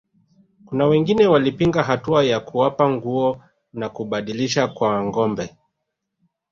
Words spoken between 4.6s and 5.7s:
kwa ngombe